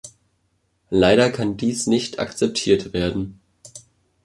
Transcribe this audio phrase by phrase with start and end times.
[0.89, 3.39] Leider kann dies nicht akzeptiert werden.